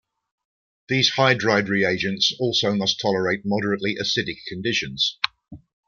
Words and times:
These 0.87 1.11
hydride 1.15 1.67
reagents 1.67 2.33
also 2.39 2.73
must 2.73 2.99
tolerate 2.99 3.41
moderately 3.45 3.97
acidic 4.01 4.43
conditions. 4.47 5.19